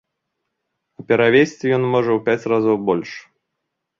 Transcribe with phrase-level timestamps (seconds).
[1.01, 3.11] А перавезці ён можа у пяць разоў больш.